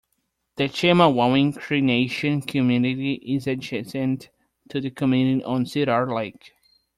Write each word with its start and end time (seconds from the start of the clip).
The 0.55 0.63
Chemawawin 0.63 1.55
Cree 1.55 1.79
Nation 1.79 2.41
community 2.41 3.13
is 3.23 3.45
adjacent 3.45 4.31
to 4.69 4.81
the 4.81 4.89
community 4.89 5.43
on 5.43 5.67
Cedar 5.67 6.11
Lake. 6.11 6.53